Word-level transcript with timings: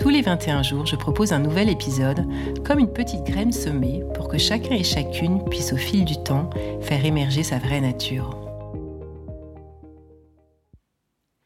Tous 0.00 0.08
les 0.08 0.22
21 0.22 0.62
jours, 0.62 0.86
je 0.86 0.96
propose 0.96 1.34
un 1.34 1.40
nouvel 1.40 1.68
épisode, 1.68 2.26
comme 2.64 2.78
une 2.78 2.90
petite 2.90 3.22
graine 3.22 3.52
semée 3.52 4.02
pour 4.14 4.28
que 4.28 4.38
chacun 4.38 4.74
et 4.74 4.82
chacune 4.82 5.44
puisse 5.44 5.74
au 5.74 5.76
fil 5.76 6.06
du 6.06 6.16
temps 6.16 6.48
faire 6.80 7.04
émerger 7.04 7.42
sa 7.42 7.58
vraie 7.58 7.82
nature. 7.82 8.34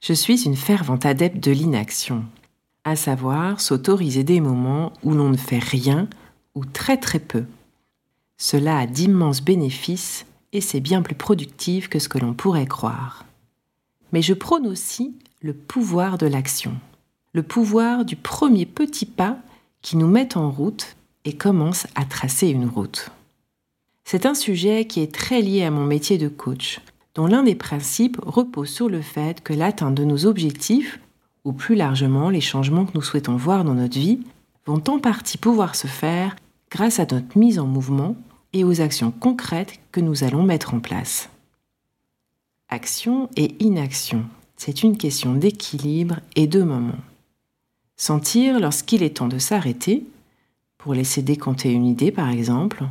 Je 0.01 0.13
suis 0.13 0.45
une 0.45 0.55
fervente 0.55 1.05
adepte 1.05 1.43
de 1.43 1.51
l'inaction, 1.51 2.25
à 2.85 2.95
savoir 2.95 3.61
s'autoriser 3.61 4.23
des 4.23 4.41
moments 4.41 4.93
où 5.03 5.15
l'on 5.15 5.31
ne 5.31 5.37
fait 5.37 5.59
rien 5.59 6.07
ou 6.55 6.65
très 6.65 6.97
très 6.97 7.19
peu. 7.19 7.47
Cela 8.37 8.79
a 8.79 8.87
d'immenses 8.87 9.43
bénéfices 9.43 10.27
et 10.53 10.61
c'est 10.61 10.81
bien 10.81 11.03
plus 11.03 11.17
productif 11.17 11.89
que 11.89 11.99
ce 11.99 12.09
que 12.09 12.19
l'on 12.19 12.35
pourrait 12.35 12.67
croire. 12.67 13.25
Mais 14.13 14.23
je 14.23 14.33
prône 14.33 14.69
aussi 14.69 15.17
le 15.43 15.55
pouvoir 15.55 16.19
de 16.19 16.27
l'action 16.29 16.79
le 17.35 17.43
pouvoir 17.43 18.05
du 18.05 18.17
premier 18.17 18.65
petit 18.65 19.07
pas 19.07 19.37
qui 19.83 19.97
nous 19.97 20.07
met 20.07 20.37
en 20.37 20.51
route 20.51 20.97
et 21.25 21.35
commence 21.35 21.87
à 21.97 22.05
tracer 22.05 22.49
une 22.49 22.67
route. 22.67 23.11
C'est 24.05 24.25
un 24.25 24.35
sujet 24.35 24.87
qui 24.87 25.01
est 25.01 25.13
très 25.13 25.43
lié 25.43 25.65
à 25.65 25.71
mon 25.71 25.85
métier 25.85 26.17
de 26.17 26.29
coach, 26.29 26.81
dont 27.15 27.27
l'un 27.27 27.43
des 27.43 27.57
principes 27.57 28.19
repose 28.23 28.69
sur 28.69 28.89
le 28.89 29.03
fait 29.03 29.43
que 29.43 29.53
l'atteinte 29.53 29.95
de 29.95 30.05
nos 30.05 30.27
objectifs, 30.27 31.01
ou 31.45 31.53
plus 31.53 31.75
largement 31.75 32.31
les 32.31 32.41
changements 32.41 32.87
que 32.87 32.95
nous 32.95 33.03
souhaitons 33.03 33.37
voir 33.37 33.65
dans 33.65 33.75
notre 33.75 33.99
vie, 33.99 34.21
vont 34.67 34.83
en 34.89 34.99
partie 34.99 35.37
pouvoir 35.37 35.75
se 35.75 35.87
faire 35.87 36.37
grâce 36.71 37.01
à 37.01 37.07
notre 37.11 37.37
mise 37.37 37.59
en 37.59 37.67
mouvement 37.67 38.17
et 38.53 38.63
aux 38.63 38.81
actions 38.81 39.11
concrètes 39.11 39.81
que 39.91 40.01
nous 40.01 40.23
allons 40.23 40.45
mettre 40.45 40.75
en 40.75 40.81
place. 40.81 41.29
Action 42.69 43.29
et 43.37 43.57
inaction, 43.61 44.25
c'est 44.57 44.83
une 44.83 44.97
question 44.97 45.35
d'équilibre 45.35 46.21
et 46.37 46.47
de 46.47 46.63
moment. 46.63 46.99
Sentir 47.97 48.59
lorsqu'il 48.59 49.03
est 49.03 49.17
temps 49.17 49.29
de 49.29 49.39
s'arrêter, 49.39 50.05
pour 50.79 50.95
laisser 50.95 51.23
décanter 51.23 51.73
une 51.73 51.87
idée 51.87 52.11
par 52.11 52.29
exemple, 52.29 52.85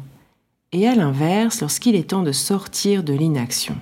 et 0.72 0.88
à 0.88 0.96
l'inverse 0.96 1.62
lorsqu'il 1.62 1.96
est 1.96 2.10
temps 2.10 2.24
de 2.24 2.32
sortir 2.32 3.04
de 3.04 3.14
l'inaction. 3.14 3.76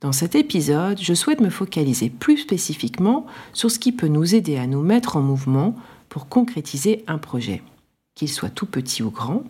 Dans 0.00 0.12
cet 0.12 0.34
épisode, 0.34 0.98
je 1.00 1.14
souhaite 1.14 1.40
me 1.40 1.50
focaliser 1.50 2.10
plus 2.10 2.38
spécifiquement 2.38 3.26
sur 3.52 3.70
ce 3.70 3.78
qui 3.78 3.92
peut 3.92 4.08
nous 4.08 4.34
aider 4.34 4.56
à 4.56 4.66
nous 4.66 4.82
mettre 4.82 5.16
en 5.16 5.20
mouvement 5.20 5.76
pour 6.08 6.28
concrétiser 6.28 7.04
un 7.06 7.18
projet, 7.18 7.62
qu'il 8.14 8.28
soit 8.28 8.50
tout 8.50 8.66
petit 8.66 9.02
ou 9.02 9.10
grand, 9.10 9.44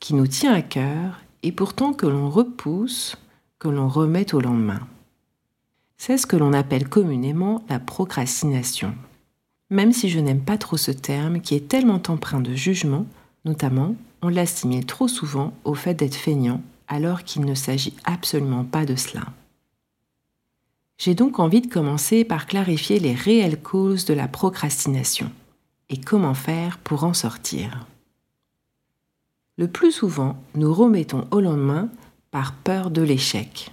qui 0.00 0.14
nous 0.14 0.26
tient 0.26 0.52
à 0.52 0.62
cœur 0.62 1.20
et 1.42 1.52
pourtant 1.52 1.92
que 1.92 2.06
l'on 2.06 2.28
repousse, 2.28 3.16
que 3.58 3.68
l'on 3.68 3.88
remet 3.88 4.34
au 4.34 4.40
lendemain. 4.40 4.80
C'est 5.96 6.18
ce 6.18 6.26
que 6.26 6.36
l'on 6.36 6.52
appelle 6.52 6.88
communément 6.88 7.64
la 7.68 7.78
procrastination 7.78 8.94
même 9.74 9.92
si 9.92 10.08
je 10.08 10.20
n'aime 10.20 10.40
pas 10.40 10.56
trop 10.56 10.76
ce 10.76 10.92
terme 10.92 11.40
qui 11.40 11.56
est 11.56 11.68
tellement 11.68 12.00
empreint 12.06 12.40
de 12.40 12.54
jugement, 12.54 13.06
notamment 13.44 13.96
on 14.22 14.28
l'assimile 14.28 14.86
trop 14.86 15.08
souvent 15.08 15.52
au 15.64 15.74
fait 15.74 15.94
d'être 15.94 16.14
feignant 16.14 16.62
alors 16.86 17.24
qu'il 17.24 17.44
ne 17.44 17.56
s'agit 17.56 17.94
absolument 18.04 18.64
pas 18.64 18.86
de 18.86 18.94
cela. 18.94 19.24
J'ai 20.96 21.16
donc 21.16 21.40
envie 21.40 21.60
de 21.60 21.66
commencer 21.66 22.24
par 22.24 22.46
clarifier 22.46 23.00
les 23.00 23.14
réelles 23.14 23.60
causes 23.60 24.04
de 24.04 24.14
la 24.14 24.28
procrastination 24.28 25.30
et 25.90 26.00
comment 26.00 26.34
faire 26.34 26.78
pour 26.78 27.02
en 27.02 27.12
sortir. 27.12 27.84
Le 29.58 29.66
plus 29.66 29.90
souvent, 29.90 30.36
nous 30.54 30.72
remettons 30.72 31.26
au 31.32 31.40
lendemain 31.40 31.88
par 32.30 32.54
peur 32.54 32.90
de 32.92 33.02
l'échec, 33.02 33.72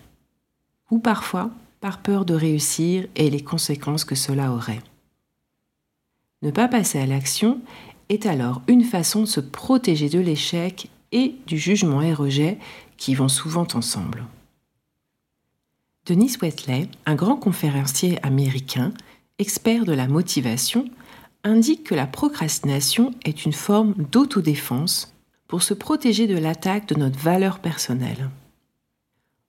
ou 0.90 0.98
parfois 0.98 1.52
par 1.80 2.00
peur 2.00 2.26
de 2.26 2.34
réussir 2.34 3.08
et 3.16 3.30
les 3.30 3.44
conséquences 3.44 4.04
que 4.04 4.16
cela 4.16 4.52
aurait. 4.52 4.82
Ne 6.42 6.52
pas 6.52 6.68
passer 6.68 7.00
à 7.00 7.06
l'action 7.06 7.62
est 8.10 8.26
alors 8.26 8.62
une 8.68 8.84
façon 8.84 9.22
de 9.22 9.26
se 9.26 9.40
protéger 9.40 10.10
de 10.10 10.20
l'échec 10.20 10.90
et 11.12 11.36
du 11.46 11.58
jugement 11.58 12.02
et 12.02 12.14
rejet 12.14 12.58
qui 12.98 13.16
vont 13.16 13.28
souvent 13.28 13.68
ensemble. 13.74 14.26
Denis 16.06 16.36
Wetley, 16.42 16.90
un 17.06 17.16
grand 17.16 17.36
conférencier 17.36 18.18
américain, 18.26 18.92
expert 19.38 19.86
de 19.86 19.94
la 19.94 20.08
motivation, 20.08 20.90
indique 21.44 21.84
que 21.84 21.96
la 21.96 22.08
procrastination 22.08 23.14
est 23.24 23.46
une 23.46 23.54
forme 23.54 23.94
d'autodéfense 24.12 25.14
pour 25.48 25.62
se 25.62 25.74
protéger 25.74 26.28
de 26.28 26.38
l'attaque 26.38 26.88
de 26.88 26.96
notre 26.96 27.20
valeur 27.20 27.60
personnelle. 27.60 28.30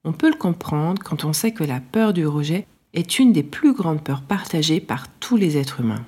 On 0.04 0.12
peut 0.12 0.31
le 0.31 0.36
comprendre 0.36 1.02
quand 1.02 1.25
on 1.25 1.32
sait 1.32 1.52
que 1.52 1.64
la 1.64 1.81
peur 1.81 2.12
du 2.12 2.26
rejet 2.26 2.66
est 2.92 3.19
une 3.19 3.32
des 3.32 3.42
plus 3.42 3.72
grandes 3.72 4.02
peurs 4.02 4.22
partagées 4.22 4.81
par 4.81 5.08
tous 5.20 5.36
les 5.36 5.56
êtres 5.56 5.81
humains. 5.81 6.04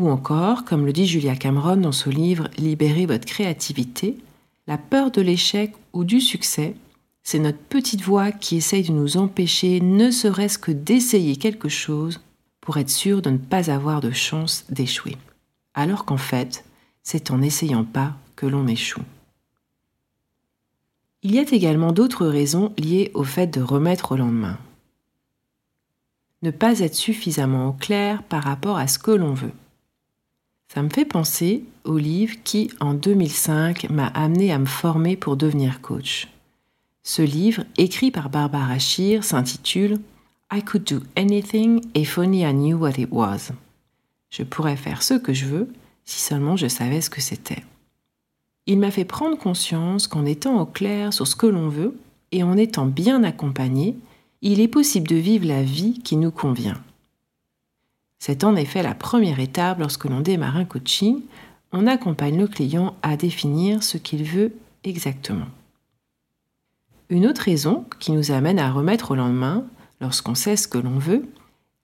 Ou 0.00 0.08
encore, 0.08 0.64
comme 0.64 0.86
le 0.86 0.94
dit 0.94 1.06
Julia 1.06 1.36
Cameron 1.36 1.76
dans 1.76 1.92
son 1.92 2.08
livre 2.08 2.48
Libérez 2.56 3.04
votre 3.04 3.26
créativité, 3.26 4.16
la 4.66 4.78
peur 4.78 5.10
de 5.10 5.20
l'échec 5.20 5.74
ou 5.92 6.04
du 6.04 6.22
succès, 6.22 6.74
c'est 7.22 7.38
notre 7.38 7.58
petite 7.58 8.00
voix 8.00 8.32
qui 8.32 8.56
essaye 8.56 8.82
de 8.82 8.92
nous 8.92 9.18
empêcher 9.18 9.78
ne 9.82 10.10
serait-ce 10.10 10.58
que 10.58 10.72
d'essayer 10.72 11.36
quelque 11.36 11.68
chose 11.68 12.22
pour 12.62 12.78
être 12.78 12.88
sûr 12.88 13.20
de 13.20 13.28
ne 13.28 13.36
pas 13.36 13.70
avoir 13.70 14.00
de 14.00 14.10
chance 14.10 14.64
d'échouer. 14.70 15.18
Alors 15.74 16.06
qu'en 16.06 16.16
fait, 16.16 16.64
c'est 17.02 17.30
en 17.30 17.36
n'essayant 17.36 17.84
pas 17.84 18.14
que 18.36 18.46
l'on 18.46 18.66
échoue. 18.68 19.04
Il 21.22 21.34
y 21.34 21.40
a 21.40 21.42
également 21.42 21.92
d'autres 21.92 22.26
raisons 22.26 22.72
liées 22.78 23.10
au 23.12 23.24
fait 23.24 23.48
de 23.48 23.60
remettre 23.60 24.12
au 24.12 24.16
lendemain. 24.16 24.56
Ne 26.40 26.52
pas 26.52 26.78
être 26.78 26.94
suffisamment 26.94 27.68
au 27.68 27.72
clair 27.72 28.22
par 28.22 28.44
rapport 28.44 28.78
à 28.78 28.88
ce 28.88 28.98
que 28.98 29.10
l'on 29.10 29.34
veut. 29.34 29.52
Ça 30.72 30.82
me 30.84 30.88
fait 30.88 31.04
penser 31.04 31.64
au 31.82 31.98
livre 31.98 32.36
qui, 32.44 32.70
en 32.78 32.94
2005, 32.94 33.90
m'a 33.90 34.06
amené 34.06 34.52
à 34.52 34.58
me 34.60 34.66
former 34.66 35.16
pour 35.16 35.36
devenir 35.36 35.80
coach. 35.80 36.28
Ce 37.02 37.22
livre, 37.22 37.64
écrit 37.76 38.12
par 38.12 38.30
Barbara 38.30 38.78
Scheer, 38.78 39.24
s'intitule 39.24 39.98
I 40.52 40.62
could 40.62 40.84
do 40.84 41.00
anything 41.16 41.82
if 41.96 42.16
only 42.18 42.42
I 42.42 42.52
knew 42.52 42.76
what 42.78 43.00
it 43.00 43.08
was. 43.10 43.50
Je 44.30 44.44
pourrais 44.44 44.76
faire 44.76 45.02
ce 45.02 45.14
que 45.14 45.32
je 45.32 45.46
veux 45.46 45.72
si 46.04 46.20
seulement 46.20 46.56
je 46.56 46.68
savais 46.68 47.00
ce 47.00 47.10
que 47.10 47.20
c'était. 47.20 47.64
Il 48.66 48.78
m'a 48.78 48.92
fait 48.92 49.04
prendre 49.04 49.36
conscience 49.36 50.06
qu'en 50.06 50.24
étant 50.24 50.60
au 50.60 50.66
clair 50.66 51.12
sur 51.12 51.26
ce 51.26 51.34
que 51.34 51.48
l'on 51.48 51.68
veut 51.68 51.98
et 52.30 52.44
en 52.44 52.56
étant 52.56 52.86
bien 52.86 53.24
accompagné, 53.24 53.96
il 54.40 54.60
est 54.60 54.68
possible 54.68 55.08
de 55.08 55.16
vivre 55.16 55.48
la 55.48 55.64
vie 55.64 55.98
qui 56.04 56.14
nous 56.14 56.30
convient. 56.30 56.80
C'est 58.20 58.44
en 58.44 58.54
effet 58.54 58.82
la 58.82 58.94
première 58.94 59.40
étape 59.40 59.78
lorsque 59.78 60.04
l'on 60.04 60.20
démarre 60.20 60.58
un 60.58 60.66
coaching. 60.66 61.22
On 61.72 61.86
accompagne 61.86 62.38
le 62.38 62.46
client 62.46 62.94
à 63.02 63.16
définir 63.16 63.82
ce 63.82 63.96
qu'il 63.96 64.24
veut 64.24 64.52
exactement. 64.84 65.46
Une 67.08 67.26
autre 67.26 67.42
raison 67.42 67.86
qui 67.98 68.12
nous 68.12 68.30
amène 68.30 68.58
à 68.58 68.70
remettre 68.70 69.12
au 69.12 69.14
lendemain, 69.14 69.64
lorsqu'on 70.02 70.34
sait 70.34 70.56
ce 70.56 70.68
que 70.68 70.78
l'on 70.78 70.98
veut, 70.98 71.26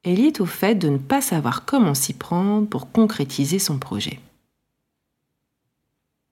est 0.04 0.14
liée 0.14 0.32
au 0.38 0.46
fait 0.46 0.74
de 0.74 0.88
ne 0.88 0.98
pas 0.98 1.22
savoir 1.22 1.64
comment 1.64 1.94
s'y 1.94 2.12
prendre 2.12 2.68
pour 2.68 2.92
concrétiser 2.92 3.58
son 3.58 3.78
projet. 3.78 4.20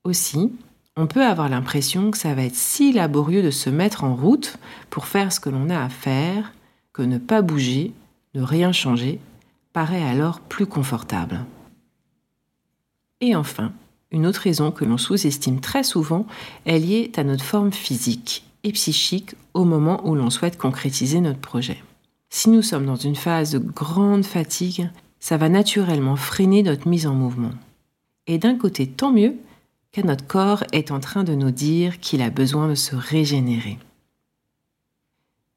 Aussi, 0.05 0.53
on 0.97 1.07
peut 1.07 1.25
avoir 1.25 1.49
l'impression 1.49 2.11
que 2.11 2.19
ça 2.19 2.35
va 2.35 2.45
être 2.45 2.55
si 2.55 2.93
laborieux 2.93 3.43
de 3.43 3.51
se 3.51 3.71
mettre 3.71 4.05
en 4.05 4.15
route 4.15 4.59
pour 4.91 5.07
faire 5.07 5.33
ce 5.33 5.41
que 5.41 5.49
l'on 5.49 5.71
a 5.71 5.83
à 5.83 5.89
faire 5.89 6.53
que 6.93 7.03
ne 7.03 7.19
pas 7.19 7.43
bouger, 7.43 7.93
ne 8.35 8.43
rien 8.43 8.71
changer, 8.71 9.19
paraît 9.75 10.03
alors 10.03 10.41
plus 10.41 10.67
confortable. 10.67 11.45
Et 13.21 13.37
enfin, 13.37 13.73
une 14.13 14.25
autre 14.25 14.41
raison 14.41 14.71
que 14.71 14.85
l'on 14.85 14.97
sous-estime 14.97 15.61
très 15.61 15.83
souvent 15.83 16.27
est 16.65 16.79
liée 16.79 17.13
à 17.17 17.25
notre 17.25 17.45
forme 17.45 17.73
physique 17.73 18.45
et 18.63 18.73
psychique 18.73 19.35
au 19.53 19.65
moment 19.65 20.07
où 20.09 20.15
l'on 20.15 20.31
souhaite 20.31 20.57
concrétiser 20.57 21.21
notre 21.21 21.41
projet. 21.41 21.83
Si 22.31 22.51
nous 22.51 22.63
sommes 22.63 22.87
dans 22.87 22.97
une 22.97 23.17
phase 23.17 23.51
de 23.51 23.59
grande 23.59 24.25
fatigue, 24.25 24.89
ça 25.19 25.37
va 25.37 25.49
naturellement 25.49 26.17
freiner 26.17 26.63
notre 26.63 26.89
mise 26.89 27.07
en 27.07 27.15
mouvement. 27.15 27.53
Et 28.27 28.39
d'un 28.39 28.57
côté, 28.57 28.87
tant 28.87 29.13
mieux, 29.13 29.35
car 29.91 30.07
notre 30.07 30.27
corps 30.27 30.65
est 30.73 30.93
en 30.93 31.01
train 31.01 31.25
de 31.25 31.35
nous 31.35 31.51
dire 31.51 31.99
qu'il 31.99 32.23
a 32.23 32.31
besoin 32.31 32.69
de 32.69 32.75
se 32.75 32.95
régénérer. 32.95 33.79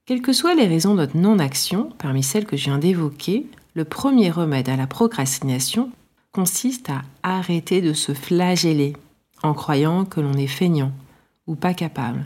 Quelles 0.05 0.21
que 0.21 0.33
soient 0.33 0.55
les 0.55 0.67
raisons 0.67 0.93
de 0.93 1.01
notre 1.01 1.17
non-action, 1.17 1.91
parmi 1.99 2.23
celles 2.23 2.45
que 2.45 2.57
je 2.57 2.65
viens 2.65 2.77
d'évoquer, 2.79 3.45
le 3.77 3.85
premier 3.85 4.31
remède 4.31 4.69
à 4.69 4.75
la 4.75 4.87
procrastination 4.87 5.91
consiste 6.31 6.89
à 6.89 7.03
arrêter 7.21 7.79
de 7.79 7.93
se 7.93 8.11
flageller 8.11 8.93
en 9.43 9.53
croyant 9.53 10.03
que 10.03 10.19
l'on 10.19 10.33
est 10.33 10.47
feignant 10.47 10.91
ou 11.45 11.53
pas 11.53 11.75
capable, 11.75 12.25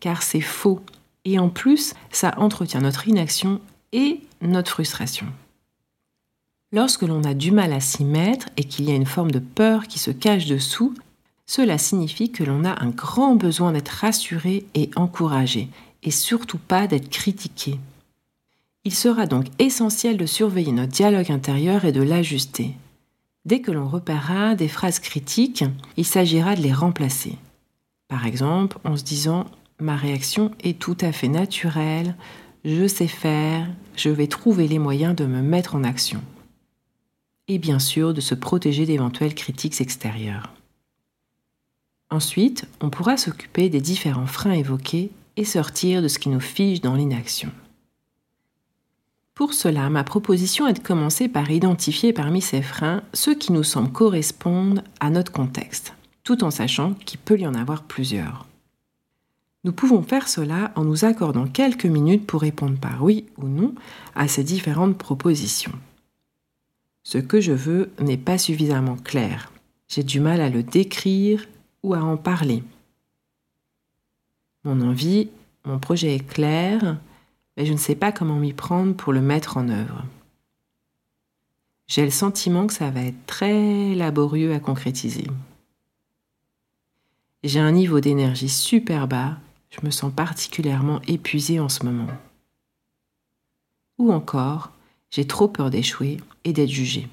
car 0.00 0.22
c'est 0.22 0.42
faux. 0.42 0.80
Et 1.24 1.38
en 1.38 1.48
plus, 1.48 1.94
ça 2.10 2.34
entretient 2.36 2.82
notre 2.82 3.08
inaction 3.08 3.62
et 3.92 4.20
notre 4.42 4.72
frustration. 4.72 5.24
Lorsque 6.70 7.00
l'on 7.00 7.24
a 7.24 7.32
du 7.32 7.50
mal 7.50 7.72
à 7.72 7.80
s'y 7.80 8.04
mettre 8.04 8.50
et 8.58 8.64
qu'il 8.64 8.84
y 8.84 8.92
a 8.92 8.94
une 8.94 9.06
forme 9.06 9.30
de 9.30 9.38
peur 9.38 9.86
qui 9.86 9.98
se 9.98 10.10
cache 10.10 10.44
dessous, 10.44 10.92
cela 11.46 11.78
signifie 11.78 12.30
que 12.30 12.44
l'on 12.44 12.62
a 12.66 12.84
un 12.84 12.90
grand 12.90 13.36
besoin 13.36 13.72
d'être 13.72 13.88
rassuré 13.88 14.66
et 14.74 14.90
encouragé, 14.96 15.70
et 16.02 16.10
surtout 16.10 16.58
pas 16.58 16.86
d'être 16.86 17.08
critiqué. 17.08 17.78
Il 18.84 18.94
sera 18.94 19.26
donc 19.26 19.46
essentiel 19.58 20.16
de 20.16 20.24
surveiller 20.24 20.72
notre 20.72 20.92
dialogue 20.92 21.30
intérieur 21.30 21.84
et 21.84 21.92
de 21.92 22.02
l'ajuster. 22.02 22.74
Dès 23.44 23.60
que 23.60 23.70
l'on 23.70 23.86
repérera 23.86 24.54
des 24.54 24.68
phrases 24.68 25.00
critiques, 25.00 25.64
il 25.96 26.04
s'agira 26.06 26.56
de 26.56 26.62
les 26.62 26.72
remplacer. 26.72 27.36
Par 28.08 28.26
exemple, 28.26 28.78
en 28.84 28.96
se 28.96 29.04
disant 29.04 29.46
Ma 29.80 29.96
réaction 29.96 30.50
est 30.62 30.78
tout 30.78 30.96
à 31.00 31.12
fait 31.12 31.28
naturelle, 31.28 32.16
je 32.64 32.86
sais 32.86 33.06
faire, 33.06 33.66
je 33.96 34.10
vais 34.10 34.26
trouver 34.26 34.66
les 34.66 34.78
moyens 34.78 35.14
de 35.14 35.24
me 35.26 35.42
mettre 35.42 35.74
en 35.74 35.84
action. 35.84 36.22
Et 37.48 37.58
bien 37.58 37.78
sûr, 37.78 38.14
de 38.14 38.20
se 38.20 38.34
protéger 38.34 38.86
d'éventuelles 38.86 39.34
critiques 39.34 39.80
extérieures. 39.80 40.52
Ensuite, 42.10 42.66
on 42.80 42.90
pourra 42.90 43.16
s'occuper 43.16 43.68
des 43.68 43.80
différents 43.80 44.26
freins 44.26 44.52
évoqués 44.52 45.10
et 45.36 45.44
sortir 45.44 46.02
de 46.02 46.08
ce 46.08 46.18
qui 46.18 46.28
nous 46.28 46.40
fige 46.40 46.80
dans 46.80 46.94
l'inaction. 46.94 47.50
Pour 49.40 49.54
cela, 49.54 49.88
ma 49.88 50.04
proposition 50.04 50.68
est 50.68 50.74
de 50.74 50.86
commencer 50.86 51.26
par 51.26 51.50
identifier 51.50 52.12
parmi 52.12 52.42
ces 52.42 52.60
freins 52.60 53.02
ceux 53.14 53.34
qui 53.34 53.54
nous 53.54 53.62
semblent 53.62 53.90
correspondre 53.90 54.82
à 55.00 55.08
notre 55.08 55.32
contexte, 55.32 55.94
tout 56.24 56.44
en 56.44 56.50
sachant 56.50 56.92
qu'il 56.92 57.18
peut 57.18 57.38
y 57.38 57.46
en 57.46 57.54
avoir 57.54 57.84
plusieurs. 57.84 58.46
Nous 59.64 59.72
pouvons 59.72 60.02
faire 60.02 60.28
cela 60.28 60.72
en 60.76 60.84
nous 60.84 61.06
accordant 61.06 61.46
quelques 61.46 61.86
minutes 61.86 62.26
pour 62.26 62.42
répondre 62.42 62.78
par 62.78 63.02
oui 63.02 63.24
ou 63.38 63.48
non 63.48 63.74
à 64.14 64.28
ces 64.28 64.44
différentes 64.44 64.98
propositions. 64.98 65.72
Ce 67.02 67.16
que 67.16 67.40
je 67.40 67.52
veux 67.52 67.92
n'est 67.98 68.18
pas 68.18 68.36
suffisamment 68.36 68.96
clair. 68.96 69.50
J'ai 69.88 70.02
du 70.02 70.20
mal 70.20 70.42
à 70.42 70.50
le 70.50 70.62
décrire 70.62 71.46
ou 71.82 71.94
à 71.94 72.00
en 72.00 72.18
parler. 72.18 72.62
Mon 74.64 74.82
envie, 74.82 75.30
mon 75.64 75.78
projet 75.78 76.16
est 76.16 76.28
clair, 76.28 76.98
mais 77.60 77.66
je 77.66 77.74
ne 77.74 77.78
sais 77.78 77.94
pas 77.94 78.10
comment 78.10 78.36
m'y 78.36 78.54
prendre 78.54 78.94
pour 78.94 79.12
le 79.12 79.20
mettre 79.20 79.58
en 79.58 79.68
œuvre. 79.68 80.06
J'ai 81.88 82.06
le 82.06 82.10
sentiment 82.10 82.66
que 82.66 82.72
ça 82.72 82.90
va 82.90 83.02
être 83.02 83.26
très 83.26 83.94
laborieux 83.94 84.54
à 84.54 84.60
concrétiser. 84.60 85.26
J'ai 87.44 87.60
un 87.60 87.72
niveau 87.72 88.00
d'énergie 88.00 88.48
super 88.48 89.06
bas, 89.06 89.36
je 89.68 89.84
me 89.84 89.90
sens 89.90 90.10
particulièrement 90.10 91.02
épuisée 91.06 91.60
en 91.60 91.68
ce 91.68 91.84
moment. 91.84 92.10
Ou 93.98 94.10
encore, 94.10 94.70
j'ai 95.10 95.26
trop 95.26 95.46
peur 95.46 95.68
d'échouer 95.68 96.16
et 96.44 96.54
d'être 96.54 96.70
jugée. 96.70 97.10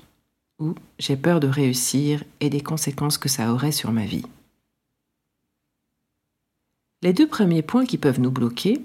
Ou 0.59 0.75
j'ai 0.97 1.17
peur 1.17 1.41
de 1.41 1.49
réussir 1.49 2.23
et 2.39 2.49
des 2.49 2.61
conséquences 2.61 3.17
que 3.17 3.27
ça 3.27 3.51
aurait 3.51 3.73
sur 3.73 3.91
ma 3.91 4.05
vie. 4.05 4.25
Les 7.01 7.11
deux 7.11 7.27
premiers 7.27 7.63
points 7.63 7.85
qui 7.85 7.97
peuvent 7.97 8.21
nous 8.21 8.31
bloquer, 8.31 8.81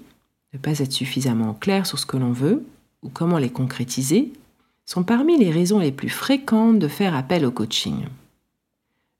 ne 0.52 0.58
pas 0.58 0.78
être 0.78 0.92
suffisamment 0.92 1.54
clair 1.54 1.86
sur 1.86 1.98
ce 1.98 2.06
que 2.06 2.16
l'on 2.16 2.32
veut 2.32 2.64
ou 3.02 3.08
comment 3.08 3.38
les 3.38 3.50
concrétiser, 3.50 4.32
sont 4.86 5.02
parmi 5.02 5.38
les 5.38 5.50
raisons 5.50 5.78
les 5.78 5.92
plus 5.92 6.08
fréquentes 6.08 6.78
de 6.78 6.88
faire 6.88 7.14
appel 7.14 7.44
au 7.44 7.50
coaching. 7.50 8.04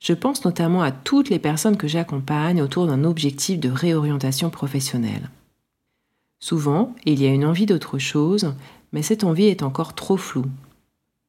Je 0.00 0.12
pense 0.12 0.44
notamment 0.44 0.82
à 0.82 0.90
toutes 0.90 1.31
les 1.31 1.38
personnes 1.38 1.76
que 1.76 1.88
j'accompagne 1.88 2.61
autour 2.61 2.87
d'un 2.87 3.05
objectif 3.05 3.61
de 3.61 3.70
réorientation 3.70 4.50
professionnelle. 4.50 5.31
Souvent, 6.40 6.94
il 7.05 7.23
y 7.23 7.26
a 7.26 7.32
une 7.32 7.44
envie 7.44 7.67
d'autre 7.67 7.99
chose, 7.99 8.55
mais 8.93 9.02
cette 9.02 9.23
envie 9.23 9.46
est 9.46 9.62
encore 9.62 9.94
trop 9.94 10.17
floue. 10.17 10.50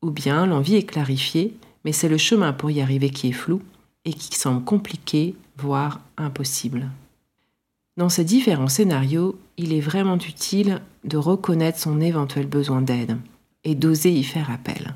Ou 0.01 0.09
bien 0.09 0.47
l'envie 0.47 0.75
est 0.75 0.85
clarifiée, 0.85 1.55
mais 1.85 1.91
c'est 1.91 2.09
le 2.09 2.17
chemin 2.17 2.51
pour 2.51 2.71
y 2.71 2.81
arriver 2.81 3.11
qui 3.11 3.29
est 3.29 3.33
flou 3.33 3.61
et 4.05 4.13
qui 4.13 4.35
semble 4.35 4.63
compliqué, 4.63 5.35
voire 5.57 6.01
impossible. 6.17 6.89
Dans 7.95 8.09
ces 8.09 8.23
différents 8.23 8.69
scénarios, 8.69 9.39
il 9.57 9.71
est 9.71 9.79
vraiment 9.79 10.17
utile 10.17 10.81
de 11.03 11.17
reconnaître 11.17 11.77
son 11.77 12.01
éventuel 12.01 12.47
besoin 12.47 12.81
d'aide 12.81 13.17
et 13.63 13.75
d'oser 13.75 14.11
y 14.11 14.23
faire 14.23 14.49
appel. 14.49 14.95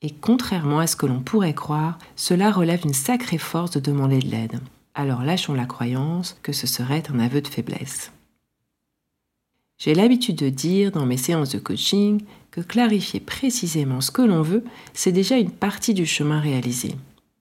Et 0.00 0.10
contrairement 0.10 0.78
à 0.78 0.86
ce 0.86 0.96
que 0.96 1.04
l'on 1.04 1.20
pourrait 1.20 1.54
croire, 1.54 1.98
cela 2.16 2.50
relève 2.50 2.82
d'une 2.82 2.94
sacrée 2.94 3.36
force 3.38 3.72
de 3.72 3.80
demander 3.80 4.20
de 4.20 4.28
l'aide. 4.28 4.58
Alors 4.94 5.22
lâchons 5.22 5.52
la 5.52 5.66
croyance 5.66 6.38
que 6.42 6.52
ce 6.52 6.66
serait 6.66 7.02
un 7.12 7.20
aveu 7.20 7.42
de 7.42 7.48
faiblesse. 7.48 8.10
J'ai 9.76 9.94
l'habitude 9.94 10.36
de 10.36 10.48
dire 10.48 10.92
dans 10.92 11.06
mes 11.06 11.18
séances 11.18 11.50
de 11.50 11.58
coaching 11.58 12.22
que 12.50 12.62
clarifier 12.62 13.20
précisément 13.20 14.00
ce 14.00 14.10
que 14.10 14.22
l'on 14.22 14.42
veut, 14.42 14.64
c'est 14.94 15.12
déjà 15.12 15.36
une 15.36 15.50
partie 15.50 15.94
du 15.94 16.06
chemin 16.06 16.40
réalisé. 16.40 16.96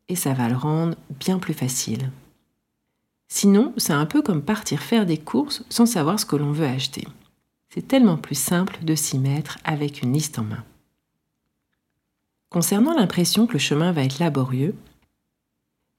Et 0.09 0.15
ça 0.15 0.33
va 0.33 0.49
le 0.49 0.55
rendre 0.55 0.95
bien 1.19 1.39
plus 1.39 1.53
facile. 1.53 2.09
Sinon, 3.29 3.73
c'est 3.77 3.93
un 3.93 4.07
peu 4.07 4.21
comme 4.21 4.41
partir 4.41 4.81
faire 4.81 5.05
des 5.05 5.17
courses 5.17 5.63
sans 5.69 5.85
savoir 5.85 6.19
ce 6.19 6.25
que 6.25 6.35
l'on 6.35 6.51
veut 6.51 6.65
acheter. 6.65 7.07
C'est 7.69 7.87
tellement 7.87 8.17
plus 8.17 8.37
simple 8.37 8.79
de 8.83 8.95
s'y 8.95 9.19
mettre 9.19 9.59
avec 9.63 10.01
une 10.01 10.11
liste 10.11 10.39
en 10.39 10.43
main. 10.43 10.63
Concernant 12.49 12.95
l'impression 12.95 13.45
que 13.45 13.53
le 13.53 13.59
chemin 13.59 13.91
va 13.91 14.03
être 14.03 14.17
laborieux, 14.17 14.75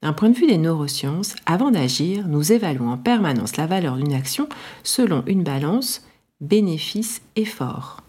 d'un 0.01 0.13
point 0.13 0.29
de 0.29 0.35
vue 0.35 0.47
des 0.47 0.57
neurosciences, 0.57 1.35
avant 1.45 1.71
d'agir, 1.71 2.27
nous 2.27 2.51
évaluons 2.51 2.89
en 2.89 2.97
permanence 2.97 3.55
la 3.55 3.67
valeur 3.67 3.95
d'une 3.95 4.13
action 4.13 4.49
selon 4.83 5.23
une 5.27 5.43
balance 5.43 6.03
bénéfice-effort 6.41 8.01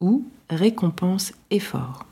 ou 0.00 0.24
récompense-effort. 0.48 2.06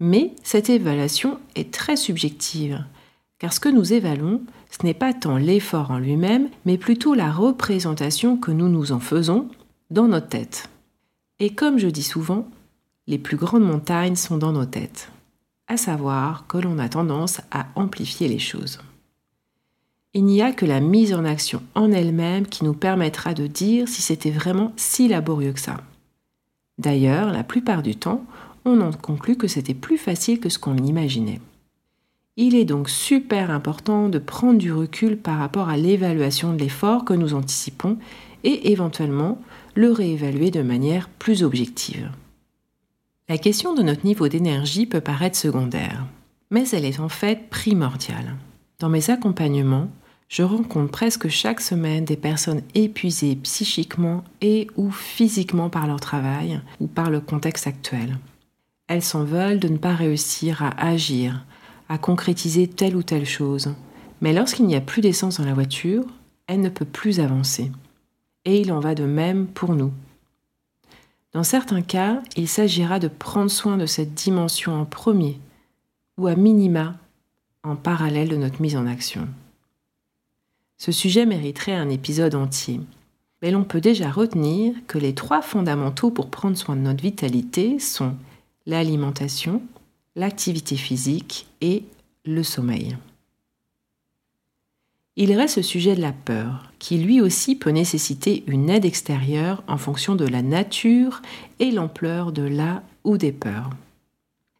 Mais 0.00 0.32
cette 0.42 0.70
évaluation 0.70 1.38
est 1.56 1.72
très 1.72 1.96
subjective, 1.96 2.84
car 3.42 3.52
ce 3.52 3.58
que 3.58 3.68
nous 3.68 3.92
évaluons, 3.92 4.40
ce 4.70 4.86
n'est 4.86 4.94
pas 4.94 5.12
tant 5.12 5.36
l'effort 5.36 5.90
en 5.90 5.98
lui-même, 5.98 6.48
mais 6.64 6.78
plutôt 6.78 7.12
la 7.12 7.32
représentation 7.32 8.36
que 8.36 8.52
nous 8.52 8.68
nous 8.68 8.92
en 8.92 9.00
faisons 9.00 9.48
dans 9.90 10.06
notre 10.06 10.28
tête. 10.28 10.70
Et 11.40 11.52
comme 11.52 11.76
je 11.76 11.88
dis 11.88 12.04
souvent, 12.04 12.48
les 13.08 13.18
plus 13.18 13.36
grandes 13.36 13.64
montagnes 13.64 14.14
sont 14.14 14.38
dans 14.38 14.52
nos 14.52 14.64
têtes, 14.64 15.10
à 15.66 15.76
savoir 15.76 16.46
que 16.46 16.56
l'on 16.56 16.78
a 16.78 16.88
tendance 16.88 17.40
à 17.50 17.66
amplifier 17.74 18.28
les 18.28 18.38
choses. 18.38 18.78
Il 20.14 20.24
n'y 20.24 20.40
a 20.40 20.52
que 20.52 20.64
la 20.64 20.78
mise 20.78 21.12
en 21.12 21.24
action 21.24 21.64
en 21.74 21.90
elle-même 21.90 22.46
qui 22.46 22.64
nous 22.64 22.74
permettra 22.74 23.34
de 23.34 23.48
dire 23.48 23.88
si 23.88 24.02
c'était 24.02 24.30
vraiment 24.30 24.72
si 24.76 25.08
laborieux 25.08 25.52
que 25.52 25.58
ça. 25.58 25.78
D'ailleurs, 26.78 27.32
la 27.32 27.42
plupart 27.42 27.82
du 27.82 27.96
temps, 27.96 28.24
on 28.64 28.80
en 28.80 28.92
conclut 28.92 29.36
que 29.36 29.48
c'était 29.48 29.74
plus 29.74 29.98
facile 29.98 30.38
que 30.38 30.48
ce 30.48 30.60
qu'on 30.60 30.76
imaginait. 30.76 31.40
Il 32.36 32.54
est 32.54 32.64
donc 32.64 32.88
super 32.88 33.50
important 33.50 34.08
de 34.08 34.18
prendre 34.18 34.58
du 34.58 34.72
recul 34.72 35.18
par 35.18 35.38
rapport 35.38 35.68
à 35.68 35.76
l'évaluation 35.76 36.54
de 36.54 36.58
l'effort 36.58 37.04
que 37.04 37.12
nous 37.12 37.34
anticipons 37.34 37.98
et 38.42 38.72
éventuellement 38.72 39.38
le 39.74 39.92
réévaluer 39.92 40.50
de 40.50 40.62
manière 40.62 41.08
plus 41.08 41.42
objective. 41.42 42.10
La 43.28 43.38
question 43.38 43.74
de 43.74 43.82
notre 43.82 44.06
niveau 44.06 44.28
d'énergie 44.28 44.86
peut 44.86 45.00
paraître 45.00 45.36
secondaire, 45.36 46.06
mais 46.50 46.68
elle 46.70 46.84
est 46.84 47.00
en 47.00 47.08
fait 47.08 47.48
primordiale. 47.50 48.36
Dans 48.78 48.88
mes 48.88 49.10
accompagnements, 49.10 49.88
je 50.28 50.42
rencontre 50.42 50.90
presque 50.90 51.28
chaque 51.28 51.60
semaine 51.60 52.06
des 52.06 52.16
personnes 52.16 52.62
épuisées 52.74 53.36
psychiquement 53.36 54.24
et 54.40 54.66
ou 54.76 54.90
physiquement 54.90 55.68
par 55.68 55.86
leur 55.86 56.00
travail 56.00 56.60
ou 56.80 56.86
par 56.86 57.10
le 57.10 57.20
contexte 57.20 57.66
actuel. 57.66 58.16
Elles 58.88 59.02
s'en 59.02 59.24
veulent 59.24 59.60
de 59.60 59.68
ne 59.68 59.76
pas 59.76 59.94
réussir 59.94 60.62
à 60.62 60.70
agir, 60.86 61.44
à 61.92 61.98
concrétiser 61.98 62.68
telle 62.68 62.96
ou 62.96 63.02
telle 63.02 63.26
chose. 63.26 63.74
Mais 64.22 64.32
lorsqu'il 64.32 64.66
n'y 64.66 64.76
a 64.76 64.80
plus 64.80 65.02
d'essence 65.02 65.38
dans 65.38 65.44
la 65.44 65.52
voiture, 65.52 66.06
elle 66.46 66.62
ne 66.62 66.70
peut 66.70 66.86
plus 66.86 67.20
avancer. 67.20 67.70
Et 68.46 68.62
il 68.62 68.72
en 68.72 68.80
va 68.80 68.94
de 68.94 69.04
même 69.04 69.46
pour 69.46 69.74
nous. 69.74 69.92
Dans 71.34 71.44
certains 71.44 71.82
cas, 71.82 72.22
il 72.34 72.48
s'agira 72.48 72.98
de 72.98 73.08
prendre 73.08 73.50
soin 73.50 73.76
de 73.76 73.84
cette 73.84 74.14
dimension 74.14 74.72
en 74.72 74.86
premier, 74.86 75.38
ou 76.16 76.28
à 76.28 76.34
minima 76.34 76.94
en 77.62 77.76
parallèle 77.76 78.30
de 78.30 78.36
notre 78.36 78.62
mise 78.62 78.76
en 78.76 78.86
action. 78.86 79.28
Ce 80.78 80.92
sujet 80.92 81.26
mériterait 81.26 81.74
un 81.74 81.90
épisode 81.90 82.34
entier, 82.34 82.80
mais 83.42 83.50
l'on 83.50 83.64
peut 83.64 83.82
déjà 83.82 84.10
retenir 84.10 84.74
que 84.86 84.96
les 84.96 85.14
trois 85.14 85.42
fondamentaux 85.42 86.10
pour 86.10 86.30
prendre 86.30 86.56
soin 86.56 86.74
de 86.74 86.80
notre 86.80 87.02
vitalité 87.02 87.78
sont 87.78 88.14
l'alimentation, 88.64 89.60
l'activité 90.14 90.76
physique 90.76 91.46
et 91.60 91.84
le 92.24 92.42
sommeil. 92.42 92.96
Il 95.16 95.32
reste 95.32 95.58
le 95.58 95.62
sujet 95.62 95.94
de 95.94 96.00
la 96.00 96.12
peur, 96.12 96.72
qui 96.78 96.96
lui 96.96 97.20
aussi 97.20 97.54
peut 97.54 97.70
nécessiter 97.70 98.44
une 98.46 98.70
aide 98.70 98.86
extérieure 98.86 99.62
en 99.68 99.76
fonction 99.76 100.14
de 100.14 100.26
la 100.26 100.40
nature 100.40 101.20
et 101.58 101.70
l'ampleur 101.70 102.32
de 102.32 102.42
la 102.42 102.82
ou 103.04 103.18
des 103.18 103.32
peurs. 103.32 103.70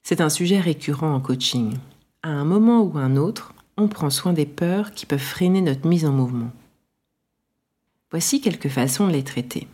C'est 0.02 0.20
un 0.20 0.28
sujet 0.28 0.60
récurrent 0.60 1.14
en 1.14 1.20
coaching. 1.20 1.74
À 2.22 2.28
un 2.28 2.44
moment 2.44 2.82
ou 2.82 2.98
un 2.98 3.16
autre, 3.16 3.54
on 3.78 3.88
prend 3.88 4.10
soin 4.10 4.32
des 4.34 4.46
peurs 4.46 4.92
qui 4.92 5.06
peuvent 5.06 5.18
freiner 5.18 5.62
notre 5.62 5.88
mise 5.88 6.04
en 6.04 6.12
mouvement. 6.12 6.50
Voici 8.10 8.42
quelques 8.42 8.68
façons 8.68 9.06
de 9.06 9.12
les 9.12 9.24
traiter. 9.24 9.66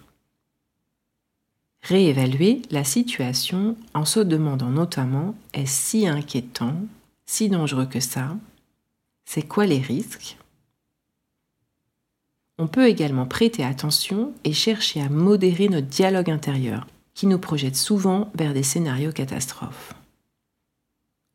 Réévaluer 1.83 2.63
la 2.71 2.85
situation 2.85 3.77
en 3.95 4.05
se 4.05 4.21
demandant 4.21 4.71
notamment 4.71 5.35
est-ce 5.55 5.91
si 5.91 6.07
inquiétant, 6.07 6.75
si 7.25 7.49
dangereux 7.49 7.87
que 7.87 8.01
ça 8.01 8.37
C'est 9.25 9.47
quoi 9.47 9.67
les 9.67 9.81
risques? 9.81 10.37
On 12.59 12.67
peut 12.67 12.89
également 12.89 13.27
prêter 13.27 13.65
attention 13.65 14.33
et 14.43 14.53
chercher 14.53 15.01
à 15.01 15.09
modérer 15.09 15.69
notre 15.69 15.87
dialogue 15.87 16.31
intérieur, 16.31 16.87
qui 17.15 17.27
nous 17.27 17.39
projette 17.39 17.77
souvent 17.77 18.31
vers 18.35 18.53
des 18.53 18.65
scénarios 18.65 19.13
catastrophes. 19.13 19.95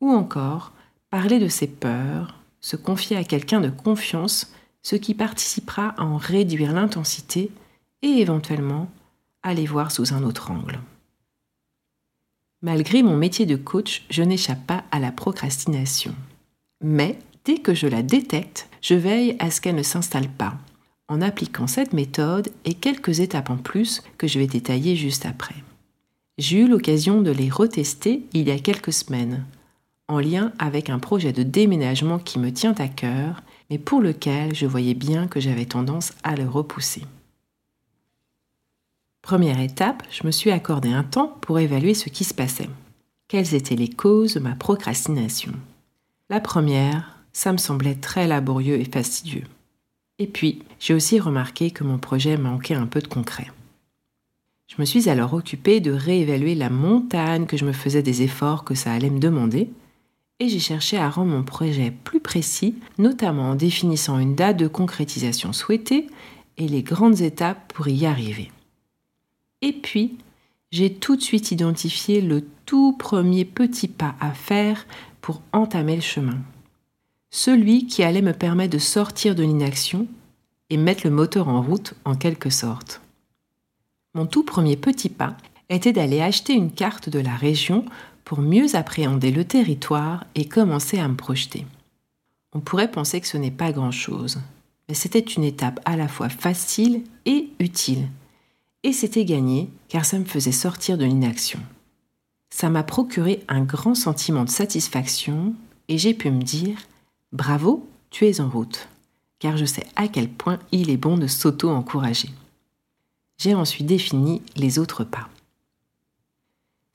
Ou 0.01 0.11
encore, 0.11 0.73
parler 1.09 1.39
de 1.39 1.47
ses 1.47 1.67
peurs, 1.67 2.35
se 2.59 2.75
confier 2.75 3.15
à 3.15 3.23
quelqu'un 3.23 3.61
de 3.61 3.69
confiance, 3.69 4.51
ce 4.81 4.97
qui 4.97 5.13
participera 5.13 5.89
à 5.97 6.03
en 6.03 6.17
réduire 6.17 6.73
l'intensité 6.73 7.51
et 8.01 8.19
éventuellement 8.19 8.89
à 9.43 9.53
voir 9.65 9.91
sous 9.91 10.13
un 10.13 10.23
autre 10.23 10.51
angle. 10.51 10.79
Malgré 12.61 13.03
mon 13.03 13.17
métier 13.17 13.45
de 13.45 13.57
coach, 13.57 14.05
je 14.09 14.23
n'échappe 14.23 14.65
pas 14.65 14.85
à 14.91 14.99
la 14.99 15.11
procrastination. 15.11 16.15
Mais 16.81 17.19
dès 17.45 17.57
que 17.57 17.73
je 17.73 17.87
la 17.87 18.01
détecte, 18.01 18.69
je 18.81 18.95
veille 18.95 19.35
à 19.39 19.51
ce 19.51 19.59
qu'elle 19.59 19.75
ne 19.75 19.83
s'installe 19.83 20.29
pas, 20.29 20.55
en 21.09 21.21
appliquant 21.21 21.67
cette 21.67 21.93
méthode 21.93 22.49
et 22.63 22.73
quelques 22.73 23.19
étapes 23.19 23.49
en 23.49 23.57
plus 23.57 24.01
que 24.17 24.27
je 24.27 24.39
vais 24.39 24.47
détailler 24.47 24.95
juste 24.95 25.25
après. 25.25 25.55
J'ai 26.37 26.61
eu 26.61 26.67
l'occasion 26.67 27.21
de 27.21 27.31
les 27.31 27.49
retester 27.49 28.23
il 28.33 28.47
y 28.47 28.51
a 28.51 28.59
quelques 28.59 28.93
semaines, 28.93 29.45
en 30.07 30.19
lien 30.19 30.51
avec 30.57 30.89
un 30.89 30.99
projet 30.99 31.33
de 31.33 31.43
déménagement 31.43 32.19
qui 32.19 32.39
me 32.39 32.51
tient 32.51 32.75
à 32.77 32.87
cœur, 32.87 33.43
mais 33.69 33.77
pour 33.77 34.01
lequel 34.01 34.55
je 34.55 34.65
voyais 34.65 34.93
bien 34.93 35.27
que 35.27 35.39
j'avais 35.39 35.65
tendance 35.65 36.13
à 36.23 36.35
le 36.35 36.47
repousser. 36.47 37.03
Première 39.23 39.61
étape, 39.61 40.03
je 40.11 40.27
me 40.27 40.31
suis 40.31 40.51
accordé 40.51 40.89
un 40.89 41.05
temps 41.05 41.37
pour 41.39 41.57
évaluer 41.57 41.93
ce 41.93 42.09
qui 42.09 42.25
se 42.25 42.33
passait. 42.33 42.69
Quelles 43.29 43.55
étaient 43.55 43.77
les 43.77 43.89
causes 43.89 44.33
de 44.33 44.41
ma 44.41 44.53
procrastination? 44.53 45.53
La 46.29 46.41
première, 46.41 47.17
ça 47.31 47.53
me 47.53 47.57
semblait 47.57 47.95
très 47.95 48.27
laborieux 48.27 48.77
et 48.81 48.83
fastidieux. 48.83 49.45
Et 50.19 50.27
puis, 50.27 50.61
j'ai 50.77 50.93
aussi 50.93 51.21
remarqué 51.21 51.71
que 51.71 51.85
mon 51.85 51.99
projet 51.99 52.35
manquait 52.35 52.75
un 52.75 52.85
peu 52.85 52.99
de 52.99 53.07
concret. 53.07 53.47
Je 54.67 54.75
me 54.79 54.85
suis 54.85 55.07
alors 55.09 55.33
occupée 55.33 55.79
de 55.79 55.93
réévaluer 55.93 56.53
la 56.53 56.69
montagne 56.69 57.45
que 57.45 57.55
je 57.55 57.65
me 57.65 57.71
faisais 57.71 58.03
des 58.03 58.23
efforts 58.23 58.65
que 58.65 58.75
ça 58.75 58.91
allait 58.91 59.09
me 59.09 59.21
demander 59.21 59.69
et 60.41 60.49
j'ai 60.49 60.59
cherché 60.59 60.97
à 60.97 61.09
rendre 61.09 61.31
mon 61.31 61.43
projet 61.43 61.93
plus 62.03 62.19
précis, 62.19 62.75
notamment 62.97 63.51
en 63.51 63.55
définissant 63.55 64.19
une 64.19 64.35
date 64.35 64.57
de 64.57 64.67
concrétisation 64.67 65.53
souhaitée 65.53 66.07
et 66.57 66.67
les 66.67 66.83
grandes 66.83 67.21
étapes 67.21 67.71
pour 67.71 67.87
y 67.87 68.05
arriver. 68.05 68.51
Et 69.63 69.71
puis, 69.71 70.17
j'ai 70.71 70.93
tout 70.93 71.15
de 71.15 71.21
suite 71.21 71.51
identifié 71.51 72.19
le 72.19 72.45
tout 72.65 72.91
premier 72.97 73.45
petit 73.45 73.87
pas 73.87 74.13
à 74.19 74.31
faire 74.33 74.85
pour 75.21 75.41
entamer 75.53 75.95
le 75.95 76.01
chemin. 76.01 76.37
Celui 77.31 77.87
qui 77.87 78.03
allait 78.03 78.21
me 78.21 78.33
permettre 78.33 78.73
de 78.73 78.77
sortir 78.77 79.35
de 79.35 79.43
l'inaction 79.43 80.05
et 80.69 80.75
mettre 80.75 81.07
le 81.07 81.11
moteur 81.11 81.47
en 81.47 81.61
route 81.61 81.93
en 82.03 82.15
quelque 82.15 82.49
sorte. 82.49 82.99
Mon 84.13 84.25
tout 84.25 84.43
premier 84.43 84.75
petit 84.75 85.09
pas 85.09 85.37
était 85.69 85.93
d'aller 85.93 86.19
acheter 86.19 86.53
une 86.53 86.71
carte 86.71 87.07
de 87.07 87.19
la 87.19 87.35
région 87.35 87.85
pour 88.25 88.39
mieux 88.39 88.75
appréhender 88.75 89.31
le 89.31 89.45
territoire 89.45 90.25
et 90.35 90.45
commencer 90.45 90.99
à 90.99 91.07
me 91.07 91.15
projeter. 91.15 91.65
On 92.51 92.59
pourrait 92.59 92.91
penser 92.91 93.21
que 93.21 93.27
ce 93.27 93.37
n'est 93.37 93.49
pas 93.49 93.71
grand-chose, 93.71 94.41
mais 94.89 94.93
c'était 94.93 95.19
une 95.19 95.45
étape 95.45 95.79
à 95.85 95.95
la 95.95 96.09
fois 96.09 96.27
facile 96.27 97.03
et 97.25 97.47
utile. 97.59 98.09
Et 98.83 98.91
c'était 98.91 99.25
gagné 99.25 99.69
car 99.87 100.05
ça 100.05 100.19
me 100.19 100.25
faisait 100.25 100.51
sortir 100.51 100.97
de 100.97 101.05
l'inaction. 101.05 101.59
Ça 102.49 102.69
m'a 102.69 102.83
procuré 102.83 103.43
un 103.47 103.61
grand 103.61 103.95
sentiment 103.95 104.43
de 104.43 104.49
satisfaction 104.49 105.55
et 105.87 105.97
j'ai 105.97 106.13
pu 106.13 106.29
me 106.29 106.43
dire 106.43 106.77
Bravo, 107.31 107.87
tu 108.11 108.27
es 108.27 108.41
en 108.41 108.49
route, 108.49 108.89
car 109.39 109.57
je 109.57 109.65
sais 109.65 109.85
à 109.95 110.07
quel 110.07 110.29
point 110.29 110.59
il 110.71 110.89
est 110.89 110.97
bon 110.97 111.17
de 111.17 111.27
s'auto-encourager. 111.27 112.29
J'ai 113.37 113.55
ensuite 113.55 113.87
défini 113.87 114.41
les 114.55 114.77
autres 114.77 115.03
pas. 115.03 115.29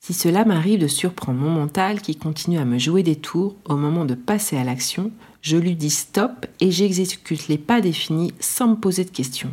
Si 0.00 0.14
cela 0.14 0.44
m'arrive 0.44 0.80
de 0.80 0.86
surprendre 0.86 1.40
mon 1.40 1.50
mental 1.50 2.00
qui 2.00 2.16
continue 2.16 2.58
à 2.58 2.64
me 2.64 2.78
jouer 2.78 3.02
des 3.02 3.16
tours 3.16 3.56
au 3.64 3.76
moment 3.76 4.04
de 4.04 4.14
passer 4.14 4.56
à 4.56 4.64
l'action, 4.64 5.10
je 5.42 5.56
lui 5.56 5.74
dis 5.74 5.90
stop 5.90 6.46
et 6.60 6.70
j'exécute 6.70 7.48
les 7.48 7.58
pas 7.58 7.80
définis 7.80 8.32
sans 8.40 8.68
me 8.68 8.76
poser 8.76 9.04
de 9.04 9.10
questions. 9.10 9.50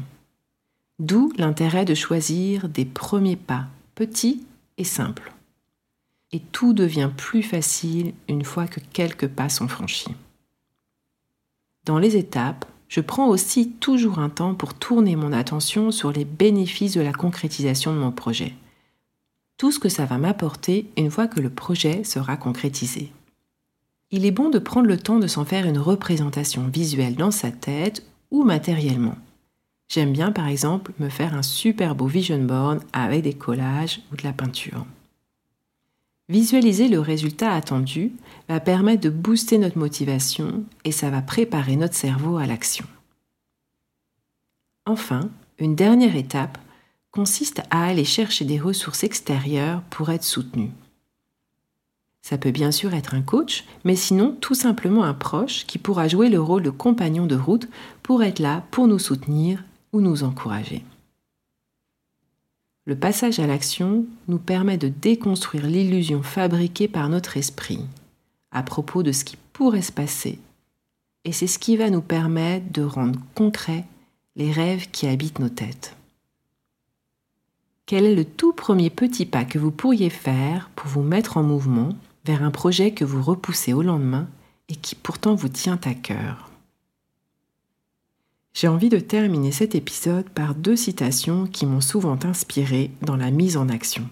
D'où 1.00 1.32
l'intérêt 1.38 1.86
de 1.86 1.94
choisir 1.94 2.70
des 2.70 2.86
premiers 2.86 3.36
pas, 3.36 3.66
petits 3.96 4.44
et 4.78 4.84
simples. 4.84 5.34
Et 6.32 6.40
tout 6.40 6.74
devient 6.74 7.12
plus 7.16 7.44
facile 7.44 8.14
une 8.28 8.44
fois 8.44 8.68
que 8.68 8.80
quelques 8.94 9.28
pas 9.28 9.50
sont 9.50 9.68
franchis. 9.68 10.16
Dans 11.86 12.00
les 12.00 12.18
étapes, 12.18 12.66
je 12.88 13.02
prends 13.02 13.28
aussi 13.28 13.72
toujours 13.72 14.20
un 14.20 14.30
temps 14.30 14.56
pour 14.56 14.74
tourner 14.74 15.16
mon 15.16 15.34
attention 15.34 15.92
sur 15.92 16.12
les 16.12 16.26
bénéfices 16.26 16.94
de 16.94 17.02
la 17.02 17.14
concrétisation 17.14 17.94
de 17.94 18.00
mon 18.00 18.12
projet 18.12 18.54
tout 19.58 19.72
ce 19.72 19.80
que 19.80 19.90
ça 19.90 20.06
va 20.06 20.18
m'apporter 20.18 20.90
une 20.98 21.12
fois 21.12 21.28
que 21.28 21.40
le 21.40 21.50
projet 21.50 22.04
sera 22.04 22.38
concrétisé. 22.38 23.12
Il 24.12 24.26
est 24.26 24.32
bon 24.32 24.50
de 24.50 24.60
prendre 24.60 24.88
le 24.88 24.98
temps 24.98 25.20
de 25.20 25.28
s'en 25.28 25.46
faire 25.46 25.66
une 25.66 25.78
représentation 25.78 26.68
visuelle 26.68 27.16
dans 27.16 27.32
sa 27.32 27.52
tête 27.52 28.06
ou 28.32 28.44
matériellement. 28.44 29.16
J'aime 29.88 30.14
bien 30.14 30.32
par 30.32 30.48
exemple 30.48 30.92
me 31.00 31.10
faire 31.10 31.36
un 31.36 31.44
super 31.44 31.96
beau 31.96 32.08
vision 32.08 32.44
board 32.44 32.84
avec 32.92 33.24
des 33.24 33.34
collages 33.34 34.02
ou 34.12 34.16
de 34.16 34.24
la 34.24 34.34
peinture. 34.34 34.86
Visualiser 36.28 36.88
le 36.88 37.00
résultat 37.00 37.54
attendu 37.54 38.12
va 38.50 38.60
permettre 38.60 39.02
de 39.02 39.12
booster 39.12 39.60
notre 39.60 39.78
motivation 39.78 40.64
et 40.84 40.92
ça 40.92 41.12
va 41.12 41.22
préparer 41.22 41.76
notre 41.76 41.94
cerveau 41.94 42.38
à 42.38 42.48
l'action. 42.48 42.86
Enfin, 44.88 45.30
une 45.60 45.76
dernière 45.76 46.16
étape 46.16 46.58
consiste 47.12 47.62
à 47.70 47.86
aller 47.86 48.06
chercher 48.06 48.44
des 48.44 48.60
ressources 48.60 49.04
extérieures 49.04 49.82
pour 49.92 50.10
être 50.10 50.24
soutenu. 50.24 50.72
Ça 52.24 52.40
peut 52.40 52.52
bien 52.52 52.72
sûr 52.72 52.96
être 52.96 53.14
un 53.14 53.22
coach, 53.22 53.66
mais 53.84 53.96
sinon 53.96 54.36
tout 54.42 54.56
simplement 54.56 55.04
un 55.04 55.14
proche 55.14 55.66
qui 55.68 55.78
pourra 55.78 56.08
jouer 56.08 56.30
le 56.30 56.42
rôle 56.42 56.64
de 56.64 56.72
compagnon 56.72 57.28
de 57.28 57.36
route 57.36 57.70
pour 58.02 58.24
être 58.24 58.40
là 58.40 58.64
pour 58.72 58.88
nous 58.88 58.98
soutenir 58.98 59.64
ou 59.96 60.02
nous 60.02 60.24
encourager. 60.24 60.84
Le 62.86 62.98
passage 62.98 63.40
à 63.40 63.48
l'action 63.48 64.06
nous 64.28 64.40
permet 64.40 64.78
de 64.78 64.90
déconstruire 64.90 65.66
l'illusion 65.66 66.22
fabriquée 66.22 66.90
par 66.90 67.08
notre 67.08 67.38
esprit 67.38 67.80
à 68.52 68.62
propos 68.62 69.04
de 69.04 69.14
ce 69.14 69.24
qui 69.24 69.38
pourrait 69.54 69.82
se 69.82 69.92
passer. 69.92 70.38
Et 71.24 71.32
c'est 71.32 71.48
ce 71.48 71.60
qui 71.60 71.78
va 71.78 71.90
nous 71.90 72.02
permettre 72.02 72.72
de 72.72 72.84
rendre 72.84 73.20
concrets 73.36 73.86
les 74.36 74.52
rêves 74.52 74.90
qui 74.92 75.08
habitent 75.08 75.40
nos 75.40 75.50
têtes. 75.50 75.96
Quel 77.86 78.06
est 78.06 78.16
le 78.16 78.26
tout 78.26 78.52
premier 78.52 78.90
petit 78.90 79.26
pas 79.26 79.46
que 79.46 79.60
vous 79.60 79.72
pourriez 79.72 80.10
faire 80.10 80.70
pour 80.76 80.88
vous 80.88 81.04
mettre 81.04 81.38
en 81.38 81.44
mouvement 81.44 81.90
vers 82.26 82.44
un 82.44 82.52
projet 82.52 82.92
que 82.92 83.06
vous 83.06 83.24
repoussez 83.24 83.74
au 83.74 83.82
lendemain 83.82 84.28
et 84.68 84.76
qui 84.76 84.96
pourtant 84.96 85.36
vous 85.36 85.50
tient 85.50 85.80
à 85.86 85.94
cœur? 85.94 86.45
J'ai 88.56 88.70
envie 88.70 88.88
de 88.88 89.00
terminer 89.00 89.52
cet 89.52 89.76
épisode 89.76 90.30
par 90.30 90.56
deux 90.56 90.78
citations 90.78 91.46
qui 91.46 91.66
m'ont 91.66 91.82
souvent 91.82 92.18
inspiré 92.24 92.90
dans 93.02 93.18
la 93.18 93.30
mise 93.30 93.58
en 93.58 93.68
action. 93.68 94.08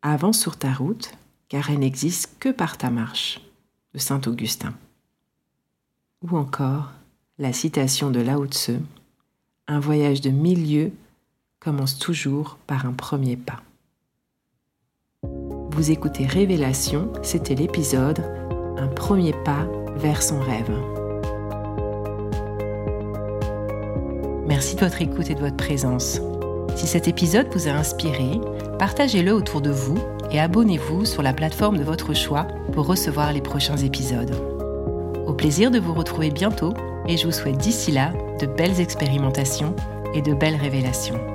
Avance 0.00 0.40
sur 0.40 0.56
ta 0.56 0.72
route, 0.72 1.12
car 1.50 1.68
elle 1.68 1.80
n'existe 1.80 2.34
que 2.40 2.48
par 2.48 2.78
ta 2.78 2.88
marche, 2.88 3.42
de 3.92 3.98
Saint 3.98 4.22
Augustin. 4.26 4.72
Ou 6.22 6.38
encore 6.38 6.90
la 7.38 7.52
citation 7.52 8.10
de 8.10 8.20
Lao 8.20 8.46
Tse 8.46 8.80
Un 9.68 9.78
voyage 9.78 10.22
de 10.22 10.30
mille 10.30 10.66
lieues 10.66 10.92
commence 11.60 11.98
toujours 11.98 12.56
par 12.66 12.86
un 12.86 12.94
premier 12.94 13.36
pas. 13.36 13.62
Vous 15.22 15.90
écoutez 15.90 16.24
Révélation, 16.24 17.12
c'était 17.22 17.56
l'épisode 17.56 18.20
Un 18.78 18.88
premier 18.88 19.34
pas 19.44 19.66
vers 19.96 20.22
son 20.22 20.40
rêve. 20.40 21.01
Merci 24.52 24.74
de 24.74 24.80
votre 24.80 25.00
écoute 25.00 25.30
et 25.30 25.34
de 25.34 25.40
votre 25.40 25.56
présence. 25.56 26.20
Si 26.76 26.86
cet 26.86 27.08
épisode 27.08 27.46
vous 27.54 27.68
a 27.68 27.70
inspiré, 27.70 28.38
partagez-le 28.78 29.32
autour 29.32 29.62
de 29.62 29.70
vous 29.70 29.96
et 30.30 30.38
abonnez-vous 30.38 31.06
sur 31.06 31.22
la 31.22 31.32
plateforme 31.32 31.78
de 31.78 31.82
votre 31.82 32.12
choix 32.12 32.46
pour 32.70 32.86
recevoir 32.86 33.32
les 33.32 33.40
prochains 33.40 33.78
épisodes. 33.78 34.34
Au 35.26 35.32
plaisir 35.32 35.70
de 35.70 35.78
vous 35.78 35.94
retrouver 35.94 36.30
bientôt 36.30 36.74
et 37.08 37.16
je 37.16 37.24
vous 37.24 37.32
souhaite 37.32 37.56
d'ici 37.56 37.92
là 37.92 38.12
de 38.42 38.46
belles 38.46 38.78
expérimentations 38.78 39.74
et 40.12 40.20
de 40.20 40.34
belles 40.34 40.56
révélations. 40.56 41.31